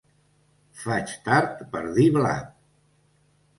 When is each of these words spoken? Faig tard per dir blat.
Faig 0.83 1.13
tard 1.27 1.61
per 1.75 1.83
dir 1.99 2.09
blat. 2.19 2.51